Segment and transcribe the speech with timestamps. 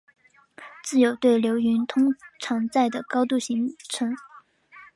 [0.83, 4.15] 自由对流云通常在的高度形成。